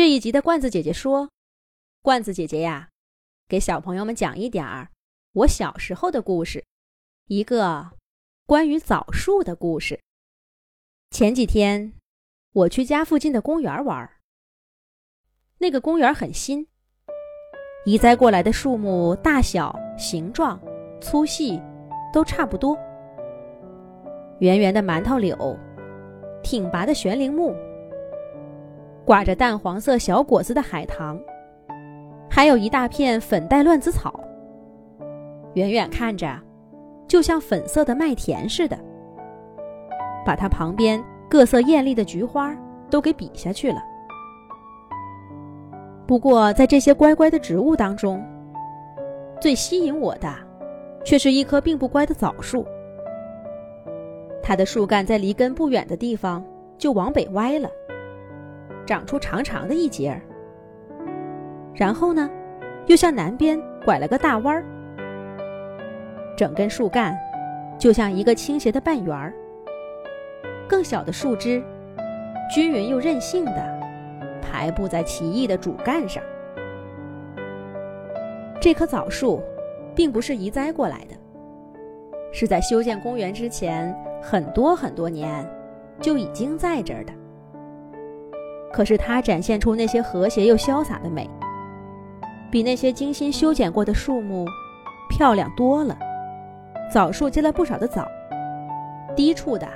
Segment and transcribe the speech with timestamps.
[0.00, 1.28] 这一集的罐子姐姐说
[2.00, 2.88] ：“罐子姐姐呀，
[3.46, 4.88] 给小朋友们讲一点儿
[5.34, 6.64] 我小时候的故事，
[7.26, 7.90] 一个
[8.46, 10.00] 关于枣树的故事。”
[11.12, 11.92] 前几天
[12.54, 14.10] 我去家附近的公园玩，
[15.58, 16.66] 那个公园很新，
[17.84, 20.58] 移栽过来的树木大小、形状、
[21.02, 21.60] 粗细
[22.10, 22.74] 都差不多，
[24.38, 25.36] 圆圆的馒头柳，
[26.42, 27.54] 挺拔的悬铃木。
[29.10, 31.18] 挂着淡黄色小果子的海棠，
[32.30, 34.20] 还有一大片粉黛乱子草。
[35.54, 36.38] 远远看着，
[37.08, 38.78] 就像粉色的麦田似的，
[40.24, 42.56] 把它旁边各色艳丽的菊花
[42.88, 43.82] 都给比下去了。
[46.06, 48.24] 不过，在这些乖乖的植物当中，
[49.40, 50.32] 最吸引我的，
[51.04, 52.64] 却是一棵并不乖的枣树。
[54.40, 56.44] 它的树干在离根不远的地方
[56.78, 57.68] 就往北歪了。
[58.86, 60.20] 长出长长的一截儿，
[61.74, 62.28] 然后呢，
[62.86, 64.64] 又向南边拐了个大弯儿。
[66.36, 67.16] 整根树干
[67.78, 69.32] 就像一个倾斜的半圆儿。
[70.68, 71.62] 更小的树枝
[72.52, 73.80] 均匀又任性的
[74.40, 76.22] 排布在奇异的主干上。
[78.60, 79.42] 这棵枣树
[79.94, 81.14] 并不是移栽过来的，
[82.32, 85.48] 是在修建公园之前很多很多年
[86.00, 87.12] 就已经在这儿的。
[88.72, 91.28] 可是它展现出那些和谐又潇洒的美，
[92.50, 94.46] 比那些精心修剪过的树木
[95.08, 95.98] 漂亮多了。
[96.92, 98.06] 枣树结了不少的枣，
[99.14, 99.66] 低处的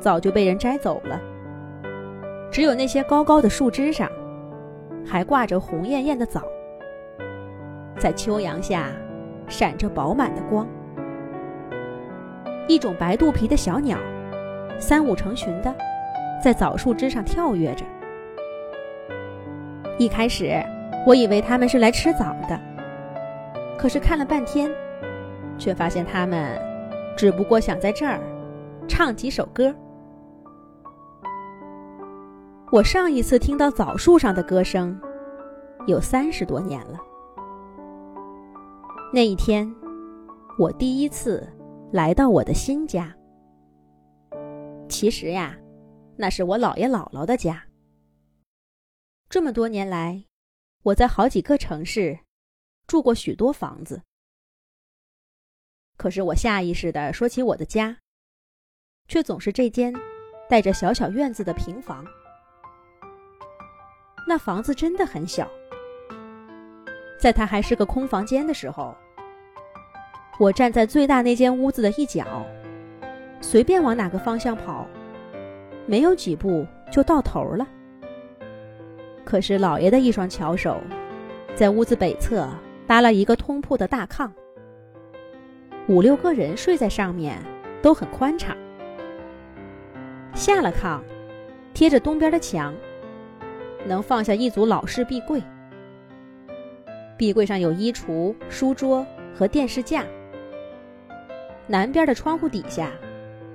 [0.00, 1.20] 早就被人摘走了，
[2.50, 4.08] 只有那些高高的树枝上
[5.04, 6.42] 还挂着红艳艳的枣，
[7.98, 8.88] 在秋阳下
[9.48, 10.66] 闪着饱满的光。
[12.68, 13.98] 一种白肚皮的小鸟，
[14.78, 15.74] 三五成群的
[16.42, 17.84] 在枣树枝上跳跃着。
[19.96, 20.60] 一开始，
[21.06, 22.60] 我以为他们是来吃枣的，
[23.78, 24.68] 可是看了半天，
[25.56, 26.60] 却发现他们
[27.16, 28.20] 只不过想在这儿
[28.88, 29.72] 唱几首歌。
[32.72, 34.98] 我上一次听到枣树上的歌声，
[35.86, 36.98] 有三十多年了。
[39.12, 39.72] 那一天，
[40.58, 41.46] 我第一次
[41.92, 43.14] 来到我的新家。
[44.88, 45.54] 其实呀，
[46.16, 47.62] 那是我姥爷姥姥的家。
[49.34, 50.26] 这么多年来，
[50.84, 52.20] 我在好几个城市
[52.86, 54.00] 住过许多房子。
[55.96, 57.96] 可是我下意识的说起我的家，
[59.08, 59.92] 却总是这间
[60.48, 62.06] 带着小小院子的平房。
[64.28, 65.50] 那房子真的很小，
[67.18, 68.96] 在它还是个空房间的时候，
[70.38, 72.46] 我站在最大那间屋子的一角，
[73.40, 74.86] 随便往哪个方向跑，
[75.88, 77.66] 没有几步就到头了。
[79.24, 80.80] 可是老爷的一双巧手，
[81.54, 82.48] 在屋子北侧
[82.86, 84.30] 搭了一个通铺的大炕，
[85.88, 87.38] 五六个人睡在上面
[87.80, 88.54] 都很宽敞。
[90.34, 91.00] 下了炕，
[91.72, 92.74] 贴着东边的墙，
[93.86, 95.42] 能放下一组老式壁柜。
[97.16, 100.04] 壁柜上有衣橱、书桌和电视架。
[101.66, 102.90] 南边的窗户底下，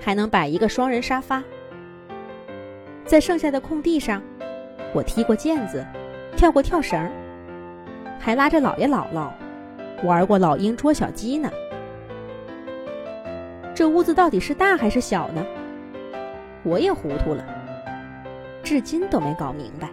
[0.00, 1.42] 还能摆一个双人沙发。
[3.04, 4.20] 在剩下的空地上。
[4.92, 5.84] 我踢过毽子，
[6.36, 7.10] 跳过跳绳，
[8.18, 9.30] 还拉着姥爷姥姥
[10.04, 11.50] 玩过老鹰捉小鸡呢。
[13.74, 15.44] 这屋子到底是大还是小呢？
[16.62, 17.42] 我也糊涂了，
[18.62, 19.88] 至今都没搞明白。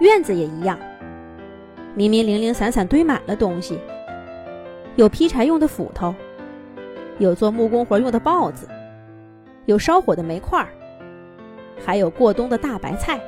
[0.00, 0.78] 院子也一样，
[1.94, 3.78] 明明零零散散堆满了东西，
[4.96, 6.14] 有劈柴用的斧头，
[7.18, 8.66] 有做木工活用的刨子，
[9.66, 10.66] 有烧火的煤块
[11.84, 13.20] 还有过冬的大白菜。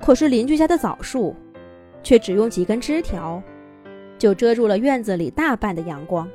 [0.00, 1.36] 可是邻居家的枣树，
[2.02, 3.40] 却只用几根枝条，
[4.18, 6.28] 就遮住了院子里大半的阳光。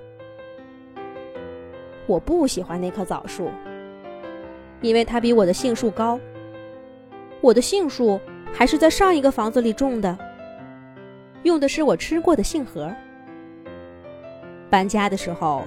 [2.05, 3.49] 我不喜欢那棵枣树，
[4.81, 6.19] 因为它比我的杏树高。
[7.41, 8.19] 我的杏树
[8.53, 10.15] 还是在上一个房子里种的，
[11.43, 12.93] 用的是我吃过的杏核。
[14.69, 15.63] 搬家的时候，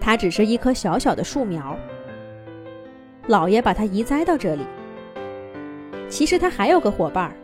[0.00, 1.78] 它只是一棵小小的树苗，
[3.28, 4.62] 姥爷把它移栽到这里。
[6.08, 7.34] 其实它还有个伙伴，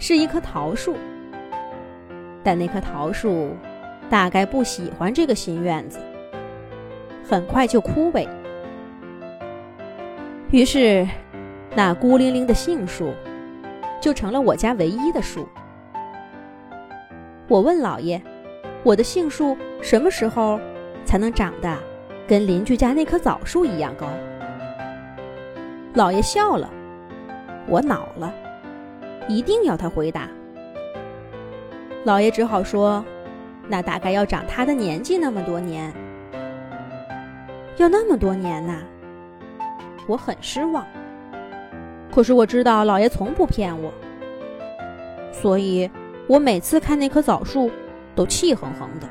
[0.00, 0.96] 是一棵桃树。
[2.42, 3.54] 但那棵桃树
[4.08, 6.00] 大概不喜欢这个新院子，
[7.24, 8.26] 很快就枯萎。
[10.50, 11.06] 于是，
[11.76, 13.12] 那孤零零的杏树
[14.00, 15.46] 就成了我家唯一的树。
[17.46, 18.20] 我问老爷
[18.82, 20.58] ：“我的杏树什么时候
[21.04, 21.76] 才能长得
[22.26, 24.08] 跟邻居家那棵枣树一样高？”
[25.94, 26.70] 老爷笑了。
[27.68, 28.32] 我恼了，
[29.30, 30.28] 一定要他回答。
[32.02, 33.04] 老爷只好说
[33.68, 35.92] ：“那大概要长他的年纪那么多年，
[37.76, 38.80] 要那么多年呐。”
[40.08, 40.84] 我很失望。
[42.10, 43.92] 可是我知道老爷从不骗我，
[45.30, 45.88] 所以
[46.26, 47.70] 我每次看那棵枣树
[48.16, 49.06] 都气哼哼的。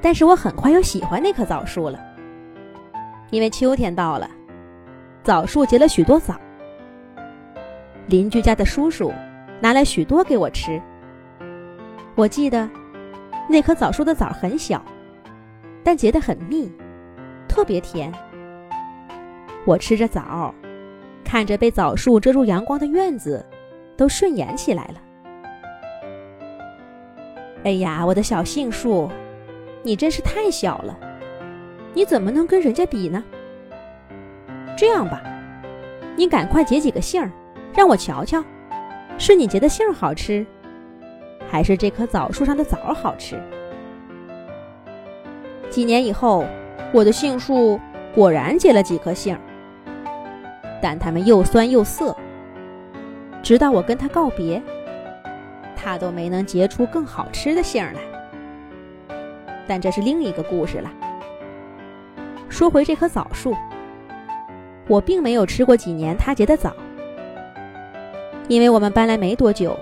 [0.00, 1.98] 但是我很快又喜欢那棵枣树了，
[3.30, 4.30] 因为秋天到了，
[5.24, 6.36] 枣树结了许多枣。
[8.06, 9.12] 邻居家的叔叔
[9.60, 10.80] 拿来许多给我吃。
[12.14, 12.68] 我记得
[13.48, 14.84] 那棵枣树的枣很小，
[15.82, 16.70] 但结得很密，
[17.48, 18.12] 特别甜。
[19.64, 20.54] 我吃着枣，
[21.24, 23.44] 看着被枣树遮住阳光的院子，
[23.96, 25.00] 都顺眼起来了。
[27.64, 29.08] 哎呀，我的小杏树，
[29.82, 30.98] 你真是太小了，
[31.94, 33.22] 你怎么能跟人家比呢？
[34.76, 35.22] 这样吧，
[36.16, 37.30] 你赶快结几个杏儿。
[37.74, 38.42] 让我瞧瞧，
[39.18, 40.44] 是你结的杏好吃，
[41.48, 43.40] 还是这棵枣树上的枣好吃？
[45.70, 46.44] 几年以后，
[46.92, 47.80] 我的杏树
[48.14, 49.38] 果然结了几颗杏，
[50.82, 52.14] 但它们又酸又涩。
[53.42, 54.62] 直到我跟它告别，
[55.74, 58.00] 它都没能结出更好吃的杏来。
[59.66, 60.90] 但这是另一个故事了。
[62.50, 63.56] 说回这棵枣树，
[64.86, 66.76] 我并没有吃过几年它结的枣。
[68.52, 69.74] 因为我们搬来没多久，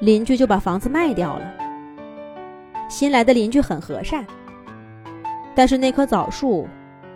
[0.00, 1.54] 邻居就把房子卖掉了。
[2.90, 4.26] 新来的邻居很和善，
[5.54, 6.66] 但是那棵枣树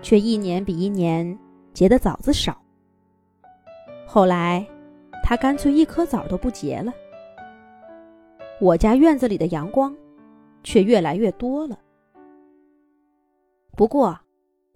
[0.03, 1.37] 却一年比一年
[1.75, 2.63] 结的枣子少。
[4.07, 4.65] 后来，
[5.25, 6.93] 他干脆一颗枣都不结了。
[8.61, 9.93] 我家院子里的阳光
[10.63, 11.77] 却越来越多了。
[13.73, 14.21] 不过，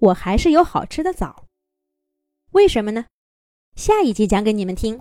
[0.01, 1.45] 我还是有好吃的枣。
[2.51, 3.05] 为什么呢？
[3.77, 5.01] 下一集讲给你们听。